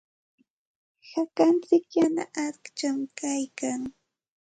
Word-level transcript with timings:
Hakantsik 1.11 1.85
yana 1.99 2.23
aqcham 2.47 2.99
kaykan. 3.17 3.81